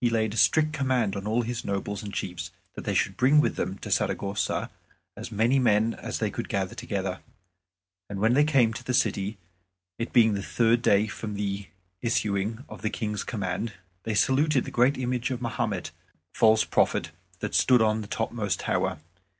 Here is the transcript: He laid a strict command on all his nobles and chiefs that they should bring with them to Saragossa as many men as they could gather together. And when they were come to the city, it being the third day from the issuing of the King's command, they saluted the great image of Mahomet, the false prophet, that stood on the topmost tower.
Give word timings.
He 0.00 0.10
laid 0.10 0.32
a 0.32 0.36
strict 0.36 0.72
command 0.72 1.16
on 1.16 1.26
all 1.26 1.42
his 1.42 1.64
nobles 1.64 2.00
and 2.00 2.14
chiefs 2.14 2.52
that 2.74 2.84
they 2.84 2.94
should 2.94 3.16
bring 3.16 3.40
with 3.40 3.56
them 3.56 3.78
to 3.78 3.90
Saragossa 3.90 4.70
as 5.16 5.32
many 5.32 5.58
men 5.58 5.94
as 5.94 6.20
they 6.20 6.30
could 6.30 6.48
gather 6.48 6.76
together. 6.76 7.18
And 8.08 8.20
when 8.20 8.34
they 8.34 8.44
were 8.44 8.52
come 8.52 8.72
to 8.74 8.84
the 8.84 8.94
city, 8.94 9.38
it 9.98 10.12
being 10.12 10.34
the 10.34 10.40
third 10.44 10.82
day 10.82 11.08
from 11.08 11.34
the 11.34 11.66
issuing 12.00 12.64
of 12.68 12.82
the 12.82 12.90
King's 12.90 13.24
command, 13.24 13.72
they 14.04 14.14
saluted 14.14 14.64
the 14.66 14.70
great 14.70 14.98
image 14.98 15.32
of 15.32 15.42
Mahomet, 15.42 15.90
the 16.32 16.38
false 16.38 16.62
prophet, 16.64 17.10
that 17.40 17.52
stood 17.52 17.82
on 17.82 18.02
the 18.02 18.06
topmost 18.06 18.60
tower. 18.60 18.98